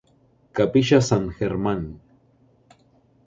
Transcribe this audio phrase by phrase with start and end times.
[0.59, 1.81] Capilla San Germán.